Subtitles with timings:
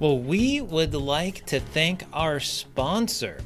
[0.00, 3.40] Well, we would like to thank our sponsor,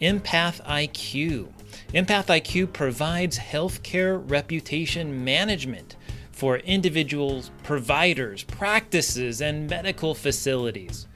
[0.00, 1.48] Empath IQ.
[1.92, 5.96] Empath IQ provides healthcare reputation management
[6.32, 11.06] for individuals, providers, practices, and medical facilities.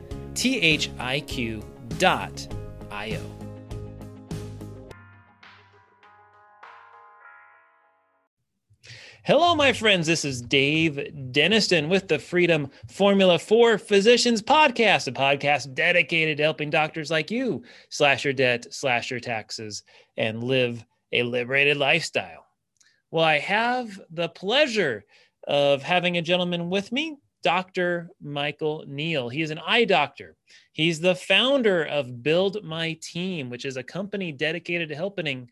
[1.99, 2.55] dot
[2.91, 3.40] I-O.
[9.23, 10.07] Hello, my friends.
[10.07, 10.95] This is Dave
[11.31, 17.31] Denniston with the Freedom Formula for Physicians podcast, a podcast dedicated to helping doctors like
[17.31, 19.83] you slash your debt, slash your taxes,
[20.17, 22.47] and live a liberated lifestyle.
[23.11, 25.05] Well, I have the pleasure
[25.47, 28.09] of having a gentleman with me, Dr.
[28.23, 29.29] Michael Neal.
[29.29, 30.35] He is an eye doctor.
[30.73, 35.51] He's the founder of Build My Team, which is a company dedicated to helping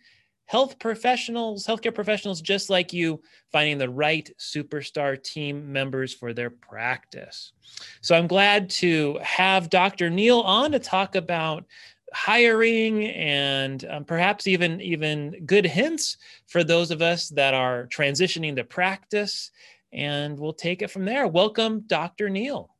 [0.48, 3.20] health professionals, healthcare professionals just like you,
[3.52, 7.52] finding the right superstar team members for their practice.
[8.00, 10.08] So I'm glad to have Dr.
[10.08, 11.66] Neal on to talk about
[12.14, 16.16] hiring and um, perhaps even even good hints
[16.47, 19.50] for those of us that are transitioning to practice
[19.92, 22.75] and we'll take it from there welcome dr neal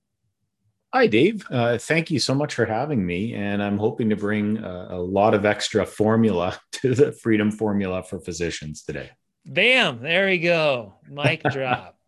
[0.94, 1.47] Hi, Dave.
[1.50, 3.34] Uh, thank you so much for having me.
[3.34, 8.03] And I'm hoping to bring a, a lot of extra formula to the Freedom Formula
[8.03, 9.10] for Physicians today.
[9.44, 10.94] Bam, there we go.
[11.06, 11.99] Mic drop.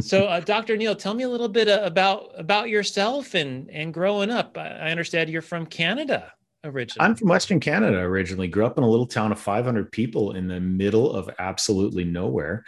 [0.00, 0.76] So, uh, Dr.
[0.76, 4.58] Neal, tell me a little bit uh, about about yourself and and growing up.
[4.58, 6.32] I understand you're from Canada
[6.64, 7.04] originally.
[7.04, 8.46] I'm from Western Canada originally.
[8.46, 12.64] Grew up in a little town of 500 people in the middle of absolutely nowhere.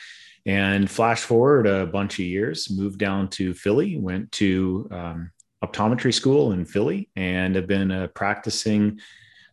[0.49, 5.31] And flash forward a bunch of years, moved down to Philly, went to um,
[5.63, 8.99] optometry school in Philly, and have been a practicing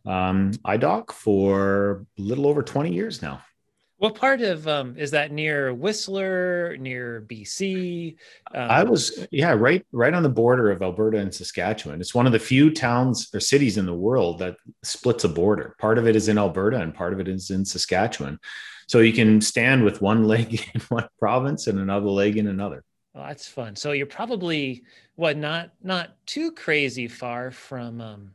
[0.06, 3.42] um, eye doc for a little over 20 years now.
[3.98, 8.16] What part of um, is that near Whistler, near BC?
[8.54, 12.00] Um, I was yeah, right, right on the border of Alberta and Saskatchewan.
[12.00, 15.76] It's one of the few towns or cities in the world that splits a border.
[15.78, 18.38] Part of it is in Alberta, and part of it is in Saskatchewan.
[18.86, 22.84] So you can stand with one leg in one province and another leg in another.
[23.14, 23.76] Oh, that's fun.
[23.76, 28.30] So you're probably what not not too crazy far from um,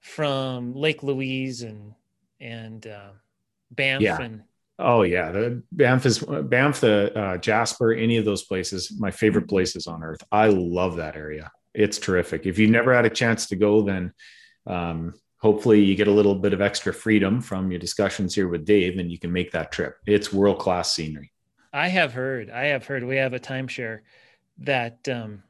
[0.00, 1.94] from Lake Louise and
[2.40, 3.10] and uh,
[3.70, 4.20] Banff yeah.
[4.20, 4.42] and
[4.78, 9.48] oh yeah the Banff is Banff the uh, Jasper any of those places my favorite
[9.48, 13.48] places on earth I love that area it's terrific if you've never had a chance
[13.48, 14.12] to go then
[14.66, 18.64] um, hopefully you get a little bit of extra freedom from your discussions here with
[18.64, 19.96] Dave and you can make that trip.
[20.06, 21.32] It's world class scenery.
[21.72, 24.00] I have heard, I have heard we have a timeshare
[24.58, 25.42] that, um,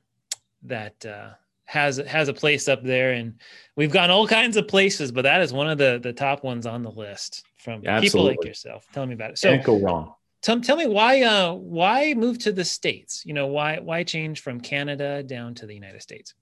[0.64, 1.30] that, uh,
[1.68, 3.34] has has a place up there and
[3.74, 6.64] we've gone all kinds of places but that is one of the the top ones
[6.64, 8.86] on the list from people like yourself.
[8.92, 9.38] Tell me about it.
[9.38, 10.14] So can't go wrong.
[10.42, 13.26] tell, tell me why uh why move to the states?
[13.26, 16.34] You know why why change from canada down to the united states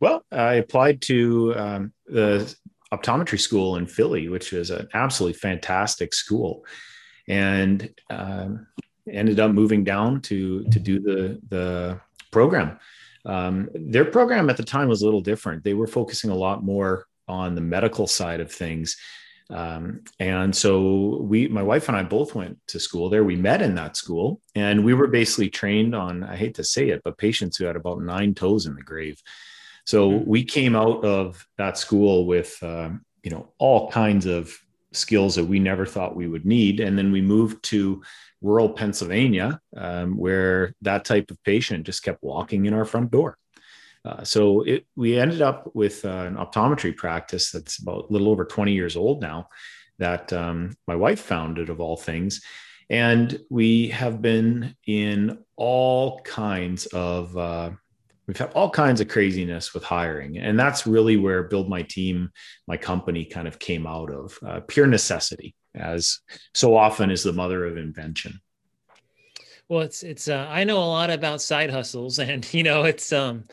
[0.00, 2.54] well i applied to um, the
[2.94, 6.64] optometry school in Philly, which is an absolutely fantastic school,
[7.28, 8.66] and um,
[9.10, 12.00] ended up moving down to to do the the
[12.30, 12.78] program.
[13.26, 15.64] Um, their program at the time was a little different.
[15.64, 18.96] They were focusing a lot more on the medical side of things.
[19.50, 23.24] Um, and so we, my wife and I both went to school there.
[23.24, 26.88] We met in that school and we were basically trained on, I hate to say
[26.88, 29.22] it, but patients who had about nine toes in the grave.
[29.84, 30.28] So mm-hmm.
[30.28, 34.56] we came out of that school with, um, you know, all kinds of
[34.92, 36.80] skills that we never thought we would need.
[36.80, 38.02] And then we moved to
[38.40, 43.36] rural Pennsylvania, um, where that type of patient just kept walking in our front door.
[44.04, 48.28] Uh, so it, we ended up with uh, an optometry practice that's about a little
[48.28, 49.48] over 20 years old now
[49.98, 52.42] that um, my wife founded of all things
[52.90, 57.70] And we have been in all kinds of, uh,
[58.26, 60.38] we've had all kinds of craziness with hiring.
[60.38, 62.30] And that's really where Build My Team,
[62.66, 66.20] my company, kind of came out of uh, pure necessity, as
[66.54, 68.40] so often is the mother of invention.
[69.68, 73.12] Well, it's, it's, uh, I know a lot about side hustles and, you know, it's,
[73.12, 73.44] um,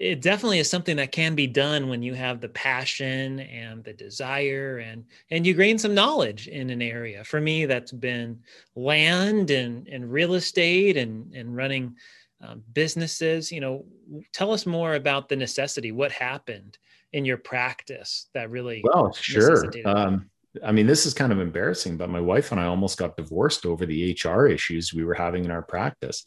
[0.00, 3.92] it definitely is something that can be done when you have the passion and the
[3.92, 8.40] desire and and you gain some knowledge in an area for me that's been
[8.74, 11.94] land and and real estate and and running
[12.42, 13.84] um, businesses you know
[14.32, 16.78] tell us more about the necessity what happened
[17.12, 19.70] in your practice that really well sure.
[19.84, 20.30] um,
[20.64, 23.64] I mean, this is kind of embarrassing, but my wife and I almost got divorced
[23.64, 26.24] over the HR issues we were having in our practice.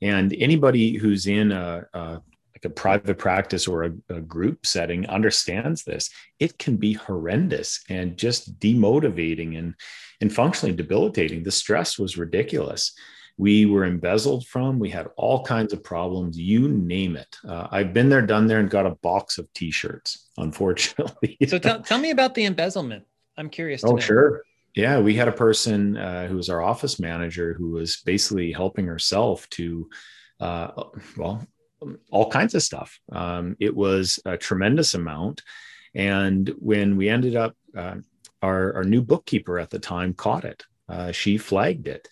[0.00, 2.22] And anybody who's in a, a
[2.58, 6.10] like a private practice or a, a, group setting understands this.
[6.40, 9.74] It can be horrendous and just demotivating and
[10.20, 11.44] and functionally debilitating.
[11.44, 12.92] The stress was ridiculous
[13.38, 17.94] we were embezzled from we had all kinds of problems you name it uh, i've
[17.94, 22.10] been there done there and got a box of t-shirts unfortunately so tell, tell me
[22.10, 23.04] about the embezzlement
[23.36, 23.98] i'm curious oh know.
[23.98, 24.42] sure
[24.74, 28.86] yeah we had a person uh, who was our office manager who was basically helping
[28.86, 29.88] herself to
[30.40, 30.70] uh,
[31.16, 31.46] well
[32.10, 32.98] all kinds of stuff.
[33.12, 35.42] Um, it was a tremendous amount.
[35.94, 37.96] And when we ended up, uh,
[38.42, 40.64] our, our new bookkeeper at the time caught it.
[40.88, 42.08] Uh, she flagged it.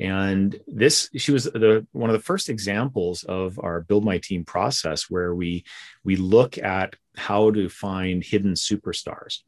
[0.00, 4.44] And this, she was the one of the first examples of our build my team
[4.44, 5.64] process where we
[6.04, 9.38] we look at how to find hidden superstars.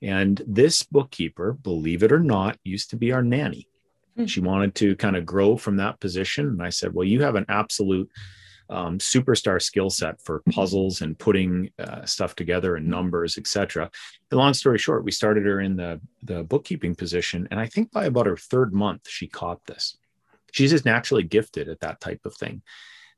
[0.00, 3.68] And this bookkeeper, believe it or not, used to be our nanny.
[4.18, 4.26] Mm-hmm.
[4.26, 6.48] She wanted to kind of grow from that position.
[6.48, 8.10] And I said, Well, you have an absolute
[8.72, 10.52] um, superstar skill set for mm-hmm.
[10.52, 13.90] puzzles and putting uh, stuff together and numbers, etc.
[14.30, 17.92] The long story short, we started her in the the bookkeeping position, and I think
[17.92, 19.96] by about her third month, she caught this.
[20.52, 22.62] She's just naturally gifted at that type of thing,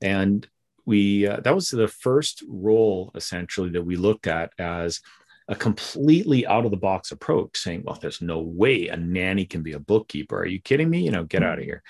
[0.03, 0.47] and
[0.85, 5.01] we uh, that was the first role essentially that we looked at as
[5.49, 9.63] a completely out of the box approach saying well there's no way a nanny can
[9.63, 11.83] be a bookkeeper are you kidding me you know get out of here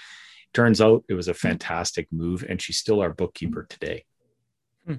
[0.55, 1.49] turns out it was a hmm.
[1.49, 4.05] fantastic move and she's still our bookkeeper today
[4.87, 4.95] hmm.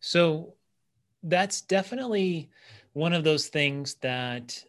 [0.00, 0.54] so
[1.22, 2.50] that's definitely
[2.92, 4.62] one of those things that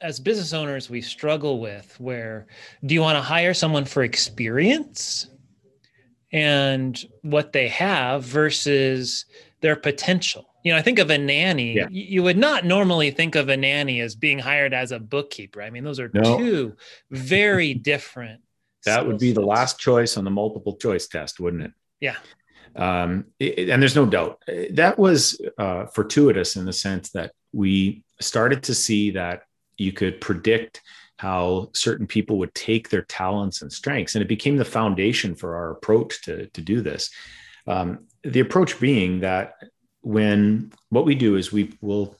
[0.00, 2.46] as business owners we struggle with where
[2.84, 5.28] do you want to hire someone for experience
[6.32, 9.24] and what they have versus
[9.62, 11.86] their potential you know i think of a nanny yeah.
[11.90, 15.70] you would not normally think of a nanny as being hired as a bookkeeper i
[15.70, 16.36] mean those are no.
[16.36, 16.76] two
[17.10, 18.43] very different
[18.84, 21.72] that would be the last choice on the multiple choice test, wouldn't it?
[22.00, 22.16] Yeah.
[22.76, 24.42] Um, it, and there's no doubt
[24.72, 29.42] that was uh, fortuitous in the sense that we started to see that
[29.76, 30.80] you could predict
[31.16, 35.54] how certain people would take their talents and strengths, and it became the foundation for
[35.56, 37.10] our approach to, to do this.
[37.66, 39.54] Um, the approach being that
[40.02, 42.16] when what we do is we will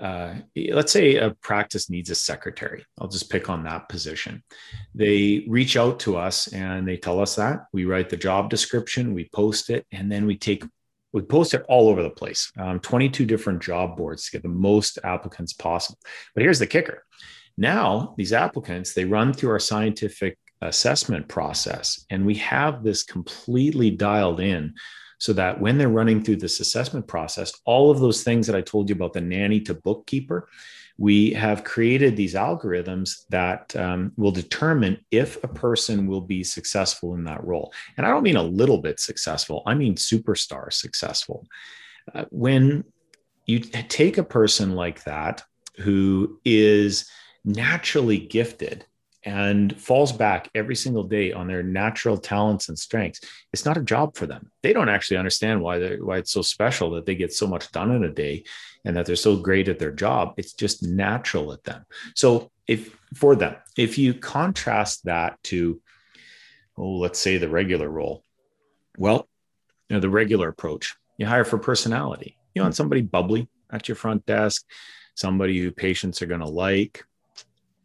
[0.00, 0.34] uh,
[0.70, 2.84] let's say a practice needs a secretary.
[3.00, 4.42] I'll just pick on that position.
[4.94, 7.66] They reach out to us and they tell us that.
[7.72, 10.64] We write the job description, we post it, and then we take
[11.12, 12.52] we post it all over the place.
[12.58, 15.98] Um, 22 different job boards to get the most applicants possible.
[16.34, 17.04] But here's the kicker.
[17.56, 23.90] Now, these applicants, they run through our scientific assessment process, and we have this completely
[23.90, 24.74] dialed in
[25.18, 28.60] so that when they're running through this assessment process, all of those things that I
[28.60, 30.48] told you about the nanny to bookkeeper,
[30.96, 37.14] we have created these algorithms that um, will determine if a person will be successful
[37.14, 37.72] in that role.
[37.96, 41.46] And I don't mean a little bit successful, I mean superstar successful.
[42.14, 42.84] Uh, when
[43.46, 45.42] you take a person like that
[45.78, 47.08] who is
[47.44, 48.84] naturally gifted
[49.24, 53.20] and falls back every single day on their natural talents and strengths,
[53.52, 54.50] it's not a job for them.
[54.62, 57.70] They don't actually understand why they why it's so special that they get so much
[57.72, 58.44] done in a day
[58.84, 60.34] and that they're so great at their job.
[60.36, 61.84] It's just natural at them.
[62.14, 65.80] So if for them, if you contrast that to,
[66.76, 68.22] oh, let's say the regular role,
[68.96, 69.28] well,
[69.88, 72.36] you know, the regular approach, you hire for personality.
[72.54, 74.64] You want somebody bubbly at your front desk,
[75.14, 77.04] somebody who patients are going to like,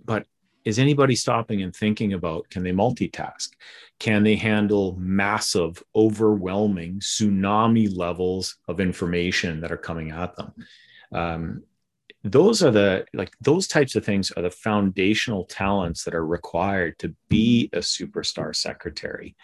[0.03, 0.25] but
[0.65, 3.49] is anybody stopping and thinking about can they multitask?
[3.99, 10.53] Can they handle massive, overwhelming tsunami levels of information that are coming at them?
[11.11, 11.63] Um,
[12.23, 16.97] those are the like those types of things are the foundational talents that are required
[16.99, 19.35] to be a superstar secretary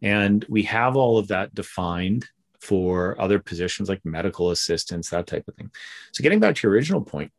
[0.00, 2.26] and we have all of that defined
[2.60, 5.70] for other positions like medical assistants that type of thing
[6.12, 7.32] so getting back to your original point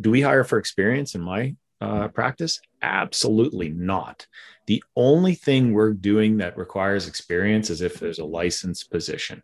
[0.00, 2.60] do we hire for experience in my uh, practice?
[2.82, 4.26] Absolutely not.
[4.66, 9.42] The only thing we're doing that requires experience is if there's a licensed position,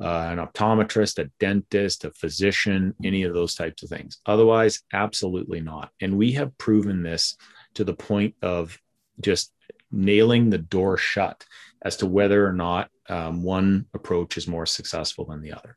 [0.00, 4.20] uh, an optometrist, a dentist, a physician, any of those types of things.
[4.26, 5.90] Otherwise, absolutely not.
[6.00, 7.36] And we have proven this
[7.74, 8.78] to the point of
[9.20, 9.52] just
[9.92, 11.44] nailing the door shut
[11.82, 15.76] as to whether or not um, one approach is more successful than the other.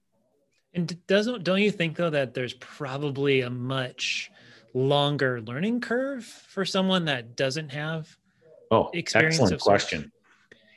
[0.74, 4.32] And doesn't don't you think though that there's probably a much
[4.74, 8.16] longer learning curve for someone that doesn't have
[8.72, 10.12] oh excellent question.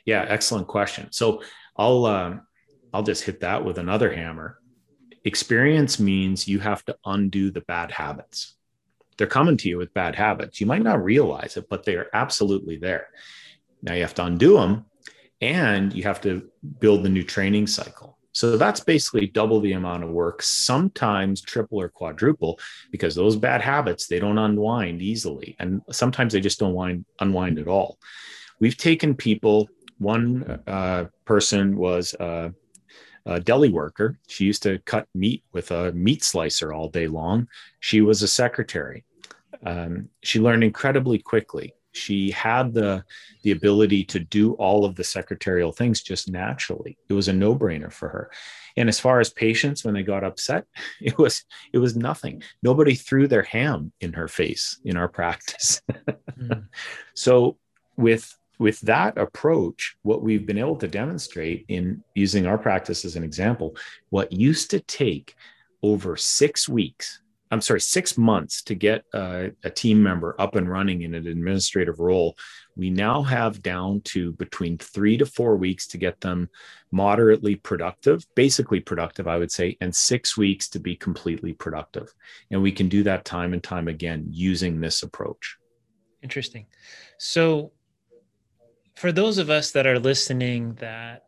[0.05, 1.11] Yeah excellent question.
[1.11, 1.41] So
[1.75, 2.37] i'll uh,
[2.93, 4.59] i'll just hit that with another hammer.
[5.25, 8.55] Experience means you have to undo the bad habits.
[9.17, 10.61] They're coming to you with bad habits.
[10.61, 13.07] You might not realize it but they are absolutely there.
[13.81, 14.85] Now you have to undo them
[15.41, 16.49] and you have to
[16.79, 21.81] build the new training cycle so that's basically double the amount of work, sometimes triple
[21.81, 22.59] or quadruple,
[22.91, 25.55] because those bad habits, they don't unwind easily.
[25.57, 27.97] And sometimes they just don't wind, unwind at all.
[28.59, 29.67] We've taken people,
[29.97, 32.53] one uh, person was a,
[33.25, 34.19] a deli worker.
[34.27, 37.47] She used to cut meat with a meat slicer all day long.
[37.79, 39.03] She was a secretary.
[39.65, 43.03] Um, she learned incredibly quickly she had the
[43.43, 46.97] the ability to do all of the secretarial things just naturally.
[47.09, 48.31] It was a no-brainer for her.
[48.75, 50.65] And as far as patients when they got upset
[51.01, 52.43] it was it was nothing.
[52.63, 55.81] Nobody threw their ham in her face in our practice.
[56.39, 56.67] Mm.
[57.15, 57.57] so
[57.95, 63.15] with with that approach what we've been able to demonstrate in using our practice as
[63.15, 63.75] an example
[64.09, 65.33] what used to take
[65.81, 70.69] over 6 weeks I'm sorry, six months to get a, a, team member up and
[70.69, 72.37] running in an administrative role.
[72.75, 76.49] We now have down to between three to four weeks to get them
[76.91, 82.13] moderately productive, basically productive, I would say, and six weeks to be completely productive.
[82.51, 85.57] And we can do that time and time again using this approach.
[86.21, 86.65] Interesting.
[87.17, 87.71] So,
[88.95, 91.26] for those of us that are listening that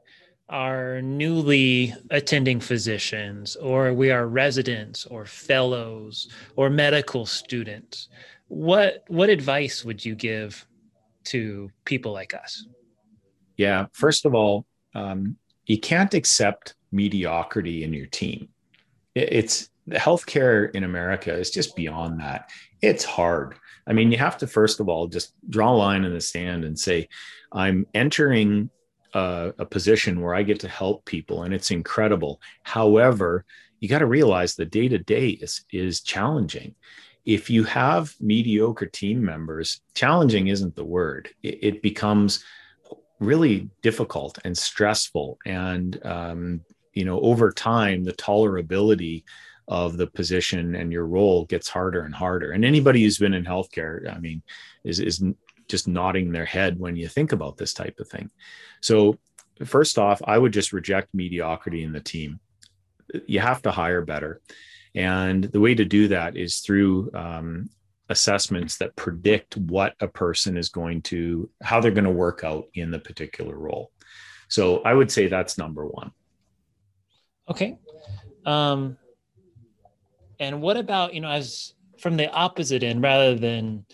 [0.50, 8.10] are newly attending physicians, or we are residents, or fellows, or medical students,
[8.48, 10.68] what what advice would you give
[11.25, 12.65] to people like us?
[13.58, 14.65] Yeah, first of all,
[14.96, 18.50] um, you can't accept mediocrity in your team.
[19.13, 22.50] It's healthcare in America is just beyond that.
[22.82, 23.56] It's hard.
[23.88, 26.63] I mean, you have to first of all just draw a line in the sand
[26.63, 27.10] and say,
[27.51, 28.70] I'm entering
[29.13, 32.42] a, a position where I get to help people, and it's incredible.
[32.63, 33.46] However,
[33.80, 36.75] you got to realize the day to day is is challenging.
[37.25, 41.30] If you have mediocre team members, challenging isn't the word.
[41.44, 42.44] It, it becomes
[43.20, 46.62] really difficult and stressful, and um,
[46.94, 49.24] you know over time the tolerability
[49.70, 52.51] of the position and your role gets harder and harder.
[52.51, 54.42] And anybody who's been in healthcare, I mean,
[54.84, 55.24] is is
[55.70, 58.30] just nodding their head when you think about this type of thing.
[58.82, 59.18] So,
[59.64, 62.40] first off, I would just reject mediocrity in the team.
[63.28, 64.42] You have to hire better.
[64.96, 67.70] And the way to do that is through um,
[68.10, 72.66] assessments that predict what a person is going to, how they're going to work out
[72.74, 73.92] in the particular role.
[74.48, 76.12] So I would say that's number one.
[77.48, 77.78] Okay.
[78.46, 78.98] Um,
[80.40, 83.86] and what about, you know, as from the opposite end, rather than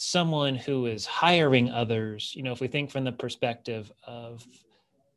[0.00, 4.46] someone who is hiring others, you know, if we think from the perspective of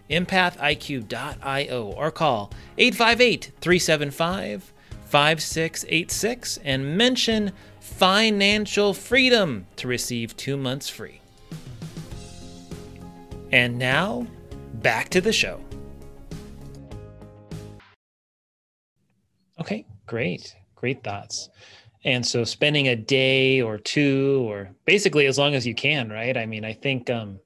[0.09, 4.73] empathiq.io, or call 858 375
[5.05, 11.22] 5686 and mention financial freedom to receive two months free.
[13.53, 14.25] And now,
[14.81, 15.61] back to the show.
[19.59, 20.55] Okay, great.
[20.73, 21.49] Great thoughts.
[22.03, 26.35] And so spending a day or two or basically as long as you can, right?
[26.35, 27.39] I mean, I think um,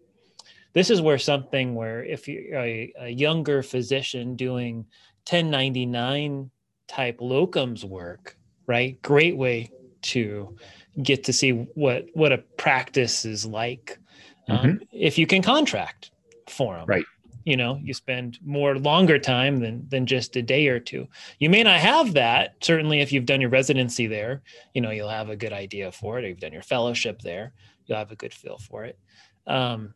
[0.72, 4.86] this is where something where if you're a, a younger physician doing
[5.30, 6.50] 1099
[6.88, 9.00] type locums work, right?
[9.02, 9.70] Great way
[10.04, 10.56] to
[11.04, 14.00] get to see what what a practice is like
[14.48, 14.84] um, mm-hmm.
[14.92, 16.12] if you can contract
[16.48, 16.86] for them.
[16.88, 17.06] Right.
[17.46, 21.08] You know, you spend more longer time than than just a day or two.
[21.40, 22.56] You may not have that.
[22.62, 24.42] Certainly, if you've done your residency there,
[24.74, 26.26] you know you'll have a good idea for it.
[26.26, 27.54] Or you've done your fellowship there,
[27.86, 29.00] you'll have a good feel for it.
[29.46, 29.94] Um,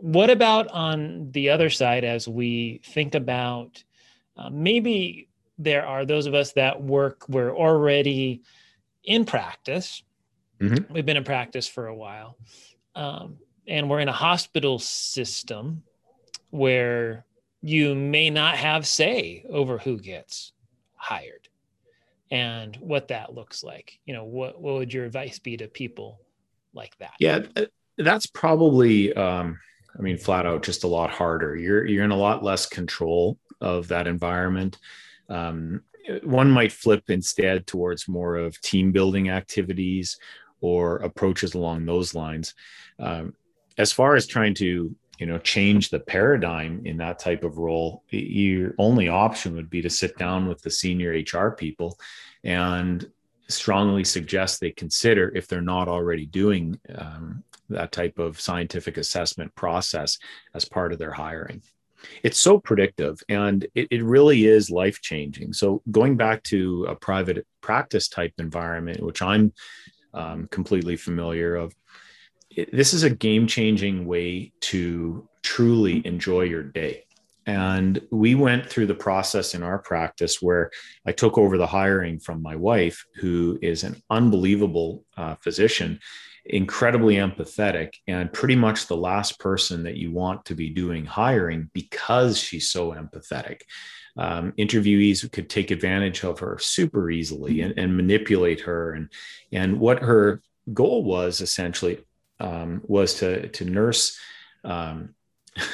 [0.00, 3.84] what about on the other side as we think about
[4.36, 8.40] uh, maybe there are those of us that work we're already
[9.04, 10.02] in practice
[10.58, 10.92] mm-hmm.
[10.92, 12.38] we've been in practice for a while
[12.94, 15.82] um, and we're in a hospital system
[16.50, 17.24] where
[17.62, 20.52] you may not have say over who gets
[20.94, 21.48] hired
[22.30, 23.98] and what that looks like.
[24.04, 26.20] You know what, what would your advice be to people
[26.72, 27.14] like that?
[27.18, 27.40] Yeah
[28.00, 29.58] that's probably um,
[29.98, 31.56] i mean flat out just a lot harder.
[31.56, 34.78] You're you're in a lot less control of that environment.
[35.28, 35.82] Um,
[36.24, 40.18] one might flip instead towards more of team building activities
[40.60, 42.54] or approaches along those lines.
[42.98, 43.34] Um,
[43.78, 48.02] as far as trying to you know change the paradigm in that type of role
[48.08, 51.98] your only option would be to sit down with the senior hr people
[52.42, 53.10] and
[53.48, 59.54] strongly suggest they consider if they're not already doing um, that type of scientific assessment
[59.54, 60.18] process
[60.54, 61.62] as part of their hiring
[62.22, 65.52] it's so predictive and it, it really is life changing.
[65.52, 69.52] So, going back to a private practice type environment, which I'm
[70.14, 71.74] um, completely familiar of,
[72.50, 77.04] it, this is a game changing way to truly enjoy your day.
[77.46, 80.70] And we went through the process in our practice where
[81.06, 86.00] I took over the hiring from my wife, who is an unbelievable uh, physician
[86.46, 91.70] incredibly empathetic and pretty much the last person that you want to be doing hiring
[91.72, 93.60] because she's so empathetic.
[94.16, 98.92] Um, interviewees could take advantage of her super easily and, and, manipulate her.
[98.92, 99.08] And,
[99.52, 100.42] and what her
[100.74, 102.04] goal was essentially
[102.40, 104.18] um, was to, to nurse,
[104.64, 105.14] um,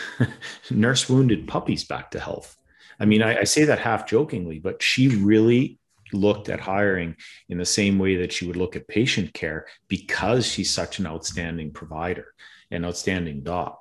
[0.70, 2.56] nurse wounded puppies back to health.
[3.00, 5.78] I mean, I, I say that half jokingly, but she really
[6.12, 7.16] looked at hiring
[7.48, 11.06] in the same way that she would look at patient care because she's such an
[11.06, 12.34] outstanding provider,
[12.70, 13.80] an outstanding doc.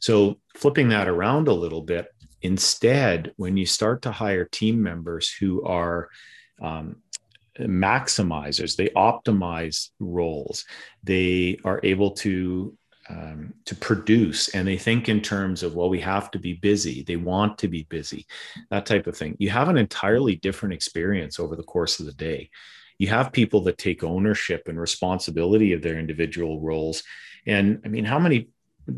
[0.00, 2.08] So, flipping that around a little bit,
[2.44, 6.10] instead, when you start to hire team members who are
[6.62, 6.96] um,
[7.58, 10.66] maximizers, they optimize roles,
[11.02, 12.76] they are able to
[13.10, 17.02] um, to produce and they think in terms of well we have to be busy
[17.02, 18.24] they want to be busy
[18.70, 19.36] that type of thing.
[19.38, 22.48] You have an entirely different experience over the course of the day.
[22.96, 27.02] You have people that take ownership and responsibility of their individual roles
[27.46, 28.48] and i mean how many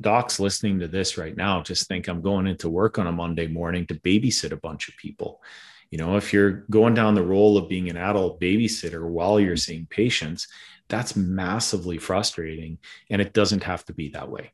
[0.00, 3.46] docs listening to this right now just think i'm going into work on a monday
[3.46, 5.42] morning to babysit a bunch of people.
[5.90, 9.56] You know if you're going down the role of being an adult babysitter while you're
[9.56, 10.48] seeing patients
[10.88, 12.78] that's massively frustrating
[13.10, 14.52] and it doesn't have to be that way.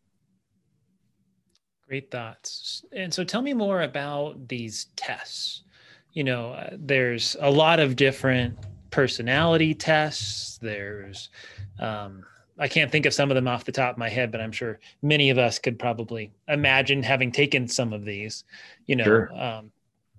[1.87, 2.85] Great thoughts.
[2.93, 5.63] And so tell me more about these tests.
[6.13, 8.59] You know uh, there's a lot of different
[8.91, 10.59] personality tests.
[10.59, 11.31] There's
[11.79, 12.25] um,
[12.63, 14.53] I can't think of some of them off the top of my head, but I'm
[14.53, 18.45] sure many of us could probably imagine having taken some of these,
[18.87, 19.33] you know, sure.
[19.35, 19.73] um,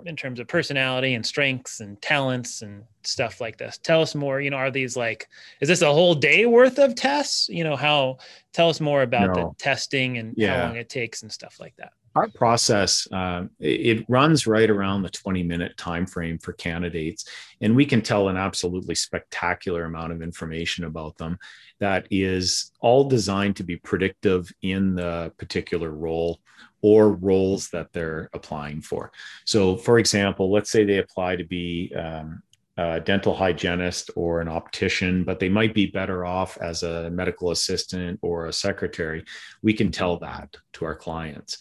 [0.05, 4.41] in terms of personality and strengths and talents and stuff like this tell us more
[4.41, 5.29] you know are these like
[5.61, 8.17] is this a whole day worth of tests you know how
[8.53, 9.33] tell us more about no.
[9.33, 10.57] the testing and yeah.
[10.57, 15.01] how long it takes and stuff like that our process uh, it runs right around
[15.01, 17.27] the 20 minute time frame for candidates
[17.61, 21.37] and we can tell an absolutely spectacular amount of information about them
[21.79, 26.39] that is all designed to be predictive in the particular role
[26.81, 29.11] or roles that they're applying for
[29.45, 32.41] so for example let's say they apply to be um,
[32.77, 37.51] a dental hygienist or an optician, but they might be better off as a medical
[37.51, 39.23] assistant or a secretary.
[39.61, 41.59] We can tell that to our clients.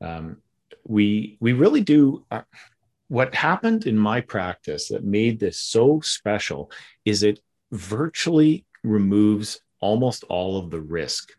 [0.00, 0.38] Um,
[0.86, 2.24] we we really do.
[2.30, 2.42] Uh,
[3.08, 6.70] what happened in my practice that made this so special
[7.04, 7.40] is it
[7.72, 11.32] virtually removes almost all of the risk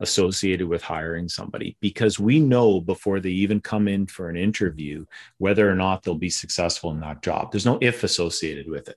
[0.00, 5.04] associated with hiring somebody because we know before they even come in for an interview
[5.36, 7.52] whether or not they'll be successful in that job.
[7.52, 8.96] There's no if associated with it.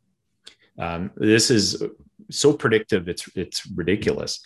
[0.80, 1.84] Um, this is
[2.32, 4.40] so predictive; it's it's ridiculous.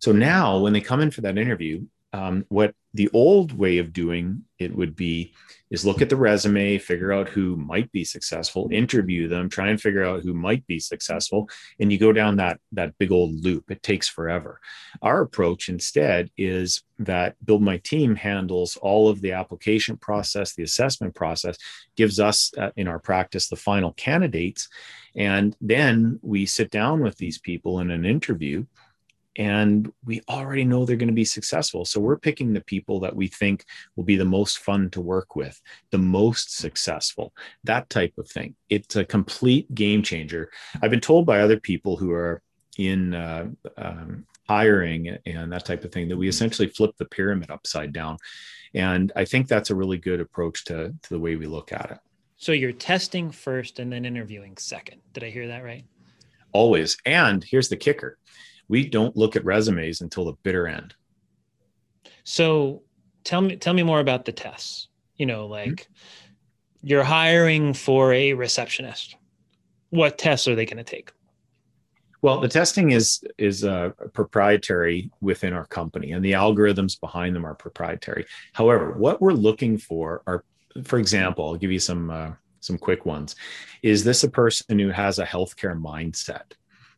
[0.00, 3.92] So now, when they come in for that interview, um, what the old way of
[3.92, 5.34] doing it would be
[5.70, 9.80] is look at the resume, figure out who might be successful, interview them, try and
[9.80, 13.70] figure out who might be successful, and you go down that that big old loop.
[13.70, 14.60] It takes forever.
[15.02, 20.62] Our approach instead is that Build My Team handles all of the application process, the
[20.62, 21.58] assessment process,
[21.94, 24.68] gives us uh, in our practice the final candidates,
[25.14, 28.64] and then we sit down with these people in an interview
[29.38, 31.84] and we already know they're going to be successful.
[31.84, 35.36] So we're picking the people that we think will be the most fun to work
[35.36, 35.60] with,
[35.92, 38.56] the most successful, that type of thing.
[38.68, 40.50] It's a complete game changer.
[40.82, 42.42] I've been told by other people who are
[42.78, 43.46] in uh,
[43.76, 48.18] um, hiring and that type of thing that we essentially flip the pyramid upside down.
[48.74, 51.92] And I think that's a really good approach to, to the way we look at
[51.92, 51.98] it.
[52.38, 55.00] So you're testing first and then interviewing second.
[55.12, 55.84] Did I hear that right?
[56.52, 56.96] Always.
[57.04, 58.18] And here's the kicker
[58.68, 60.94] we don't look at resumes until the bitter end.
[62.24, 62.82] So
[63.24, 64.88] tell me tell me more about the tests.
[65.16, 65.52] You know, mm-hmm.
[65.52, 66.86] like mm-hmm.
[66.86, 69.16] you're hiring for a receptionist.
[69.90, 71.12] What tests are they going to take?
[72.20, 77.46] Well, the testing is is uh, proprietary within our company, and the algorithms behind them
[77.46, 78.26] are proprietary.
[78.52, 80.44] However, what we're looking for are,
[80.82, 83.36] for example, I'll give you some uh, some quick ones.
[83.82, 86.52] Is this a person who has a healthcare mindset?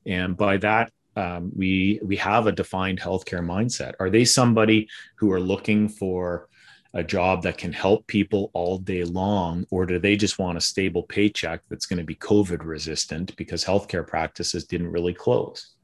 [0.07, 3.95] And by that, um, we we have a defined healthcare mindset.
[4.01, 6.49] Are they somebody who are looking for
[6.95, 10.61] a job that can help people all day long, or do they just want a
[10.61, 15.75] stable paycheck that's going to be COVID resistant because healthcare practices didn't really close?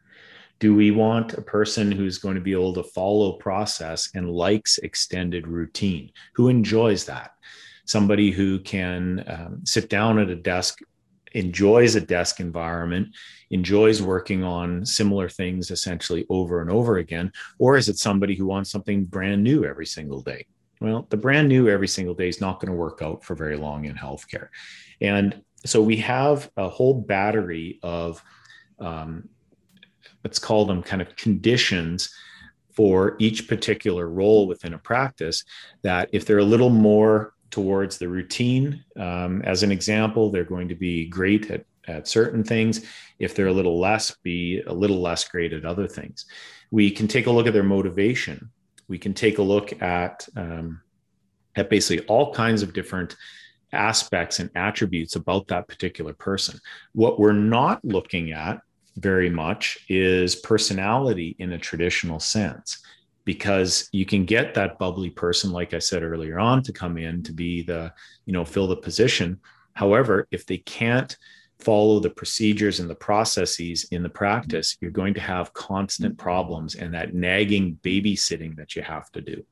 [0.58, 4.78] Do we want a person who's going to be able to follow process and likes
[4.78, 7.34] extended routine, who enjoys that?
[7.84, 10.80] Somebody who can um, sit down at a desk
[11.36, 13.14] enjoys a desk environment,
[13.50, 17.30] enjoys working on similar things essentially over and over again?
[17.58, 20.46] Or is it somebody who wants something brand new every single day?
[20.80, 23.56] Well, the brand new every single day is not going to work out for very
[23.56, 24.48] long in healthcare.
[25.00, 28.22] And so we have a whole battery of,
[28.78, 29.28] um,
[30.24, 32.14] let's call them kind of conditions
[32.74, 35.44] for each particular role within a practice
[35.82, 38.84] that if they're a little more towards the routine.
[38.98, 42.84] Um, as an example, they're going to be great at, at certain things.
[43.18, 46.26] If they're a little less, be a little less great at other things.
[46.70, 48.50] We can take a look at their motivation.
[48.88, 50.80] We can take a look at um,
[51.56, 53.16] at basically all kinds of different
[53.72, 56.58] aspects and attributes about that particular person.
[56.92, 58.60] What we're not looking at
[58.96, 62.82] very much is personality in a traditional sense
[63.26, 67.22] because you can get that bubbly person like i said earlier on to come in
[67.22, 67.92] to be the
[68.24, 69.38] you know fill the position.
[69.74, 71.14] However if they can't
[71.58, 76.76] follow the procedures and the processes in the practice you're going to have constant problems
[76.76, 79.44] and that nagging babysitting that you have to do.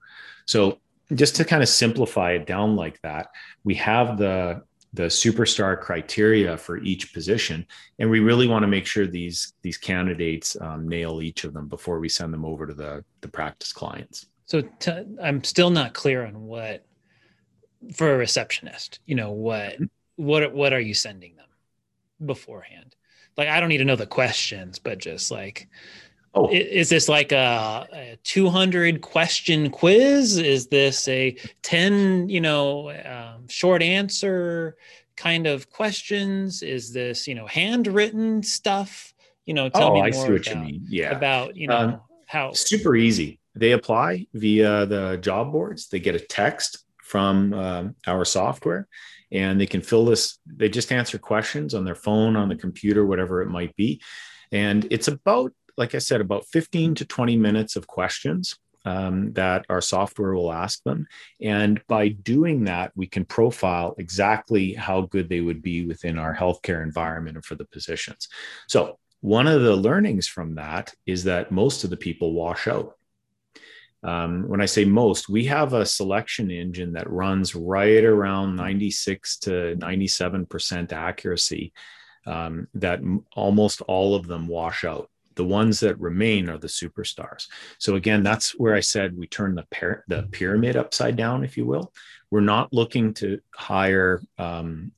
[0.47, 0.79] So
[1.13, 3.29] just to kind of simplify it down like that
[3.65, 4.63] we have the
[4.95, 7.67] the superstar criteria for each position.
[7.99, 11.69] And we really want to make sure these these candidates um, nail each of them
[11.69, 14.27] before we send them over to the the practice clients.
[14.47, 16.85] So i i'm still not clear on what
[17.93, 19.77] for a receptionist you know what
[20.17, 21.49] what what are you sending them
[22.25, 22.95] beforehand?
[23.37, 25.69] Like i don't need to know the questions but just like
[26.35, 26.49] Oh.
[26.51, 30.37] Is this like a, a, 200 question quiz?
[30.37, 34.77] Is this a 10, you know, um, short answer
[35.17, 36.63] kind of questions?
[36.63, 39.15] Is this, you know, handwritten stuff?
[39.47, 40.87] You know, tell oh, me more I see what about, you mean.
[40.89, 41.11] Yeah.
[41.13, 43.39] About, you know, um, how super easy.
[43.55, 45.89] They apply via the job boards.
[45.89, 48.89] They get a text from um, our software
[49.31, 50.39] and they can fill this.
[50.47, 54.01] They just answer questions on their phone, on the computer, whatever it might be.
[54.51, 59.65] And it's about like I said, about 15 to 20 minutes of questions um, that
[59.69, 61.07] our software will ask them.
[61.41, 66.35] And by doing that, we can profile exactly how good they would be within our
[66.35, 68.29] healthcare environment and for the positions.
[68.69, 72.99] So, one of the learnings from that is that most of the people wash out.
[74.03, 79.39] Um, when I say most, we have a selection engine that runs right around 96
[79.39, 81.73] to 97% accuracy
[82.27, 83.01] um, that
[83.35, 85.09] almost all of them wash out.
[85.37, 87.49] The ones that remain are the superstars.
[87.79, 91.57] So again, that's where I said we turn the par- the pyramid upside down, if
[91.57, 91.93] you will.
[92.31, 94.93] We're not looking to hire um,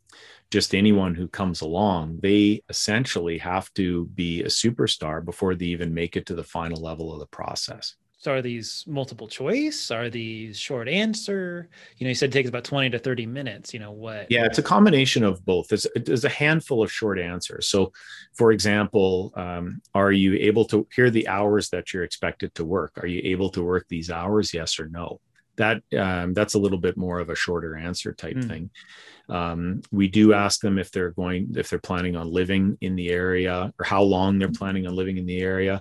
[0.51, 2.20] just anyone who comes along.
[2.22, 6.81] They essentially have to be a superstar before they even make it to the final
[6.81, 7.96] level of the process.
[8.27, 9.93] So are these multiple choice?
[9.93, 11.69] Are these short answer?
[11.97, 13.73] You know, you said it takes about 20 to 30 minutes.
[13.73, 14.27] You know, what?
[14.33, 15.69] Yeah, it's a combination of both.
[15.69, 17.69] There's, there's a handful of short answers.
[17.69, 17.93] So,
[18.35, 22.95] for example, um, are you able to hear the hours that you're expected to work?
[22.97, 24.53] Are you able to work these hours?
[24.53, 25.21] Yes or no?
[25.55, 28.49] That um, that's a little bit more of a shorter answer type mm.
[28.49, 28.71] thing.
[29.29, 33.09] Um, we do ask them if they're going if they're planning on living in the
[33.11, 35.81] area or how long they're planning on living in the area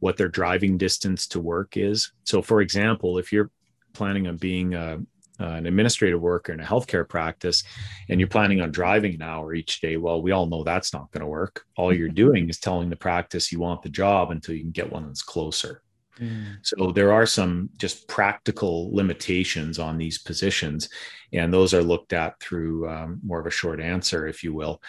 [0.00, 3.50] what their driving distance to work is so for example if you're
[3.92, 4.98] planning on being a,
[5.38, 7.62] an administrative worker in a healthcare practice
[8.08, 11.10] and you're planning on driving an hour each day well we all know that's not
[11.12, 14.54] going to work all you're doing is telling the practice you want the job until
[14.54, 15.82] you can get one that's closer
[16.20, 16.56] Mm.
[16.62, 20.88] So there are some just practical limitations on these positions,
[21.32, 24.82] and those are looked at through um, more of a short answer, if you will.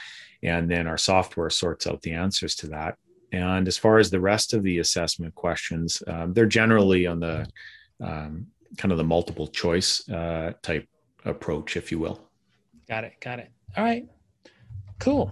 [0.44, 2.98] And then our software sorts out the answers to that.
[3.32, 7.48] And as far as the rest of the assessment questions, um, they're generally on the
[8.00, 10.88] um, kind of the multiple choice uh, type
[11.26, 12.22] approach, if you will.
[12.88, 13.14] Got it.
[13.20, 13.52] Got it.
[13.76, 14.08] All right.
[15.00, 15.32] Cool.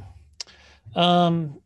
[0.96, 1.60] Um,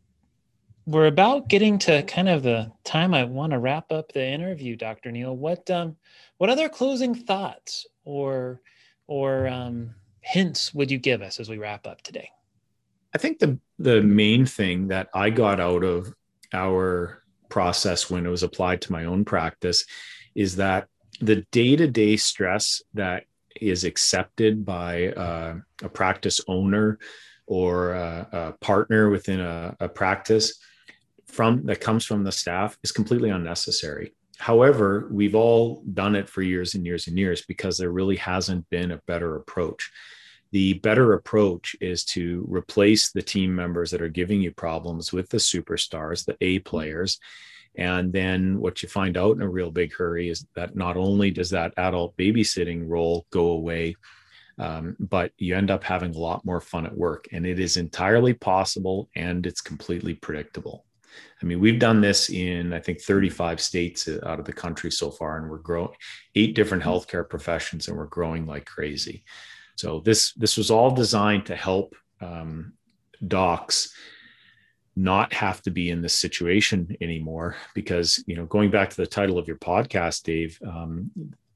[0.86, 4.76] we're about getting to kind of the time I want to wrap up the interview,
[4.76, 5.12] Dr.
[5.12, 5.36] Neal.
[5.36, 5.96] What um,
[6.38, 8.60] what other closing thoughts or
[9.06, 12.30] or um, hints would you give us as we wrap up today?
[13.14, 16.12] I think the the main thing that I got out of
[16.52, 19.84] our process when it was applied to my own practice
[20.34, 20.88] is that
[21.20, 23.24] the day-to-day stress that
[23.60, 26.98] is accepted by uh, a practice owner
[27.46, 30.58] or a, a partner within a, a practice
[31.26, 34.14] from that comes from the staff is completely unnecessary.
[34.38, 38.68] However, we've all done it for years and years and years because there really hasn't
[38.70, 39.90] been a better approach.
[40.52, 45.28] The better approach is to replace the team members that are giving you problems with
[45.28, 47.20] the superstars, the A players.
[47.76, 51.30] And then what you find out in a real big hurry is that not only
[51.30, 53.94] does that adult babysitting role go away,
[54.58, 57.28] um, but you end up having a lot more fun at work.
[57.32, 60.84] And it is entirely possible and it's completely predictable.
[61.42, 65.10] I mean, we've done this in, I think, 35 states out of the country so
[65.10, 65.90] far, and we're growing
[66.34, 69.24] eight different healthcare professions, and we're growing like crazy.
[69.80, 72.74] So this this was all designed to help um,
[73.26, 73.94] docs
[74.94, 77.56] not have to be in this situation anymore.
[77.74, 81.10] Because you know, going back to the title of your podcast, Dave, um,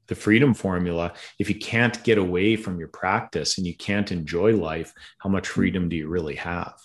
[0.07, 4.55] the freedom formula if you can't get away from your practice and you can't enjoy
[4.55, 6.75] life how much freedom do you really have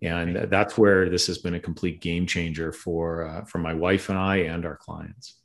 [0.00, 4.08] and that's where this has been a complete game changer for uh, for my wife
[4.08, 5.36] and I and our clients.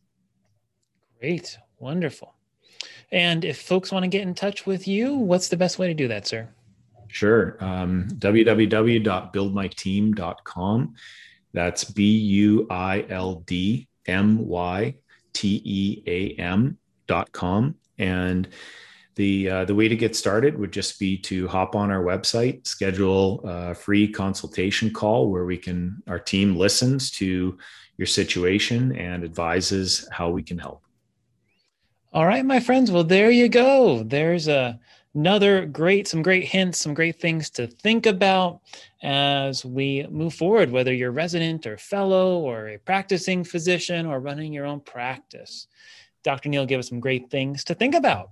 [1.19, 2.38] Great, wonderful.
[3.11, 5.93] And if folks want to get in touch with you, what's the best way to
[5.93, 6.47] do that, sir?
[7.07, 7.57] Sure.
[7.59, 10.95] Um, www.buildmyteam.com.
[11.51, 14.95] That's B U I L D M Y
[15.33, 17.73] T E A M dot com.
[17.97, 18.47] And
[19.15, 22.65] the, uh, the way to get started would just be to hop on our website,
[22.65, 27.57] schedule a free consultation call where we can, our team listens to
[27.97, 30.83] your situation and advises how we can help.
[32.11, 32.89] All right, my friends.
[32.89, 34.01] Well, there you go.
[34.01, 34.79] There's a,
[35.13, 38.61] another great, some great hints, some great things to think about
[39.03, 44.51] as we move forward, whether you're resident or fellow or a practicing physician or running
[44.51, 45.67] your own practice.
[46.23, 46.49] Dr.
[46.49, 48.31] Neal gave us some great things to think about.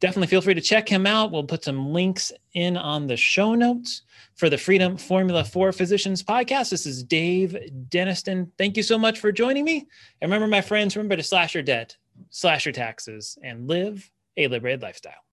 [0.00, 1.32] Definitely feel free to check him out.
[1.32, 4.02] We'll put some links in on the show notes
[4.34, 6.68] for the Freedom Formula for Physicians podcast.
[6.68, 7.56] This is Dave
[7.88, 8.50] Denniston.
[8.58, 9.86] Thank you so much for joining me.
[10.20, 11.96] And remember, my friends, remember to slash your debt,
[12.30, 15.23] slash your taxes, and live a liberated lifestyle.